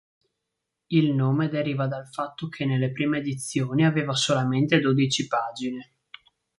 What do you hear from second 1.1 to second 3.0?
nome deriva dal fatto che nelle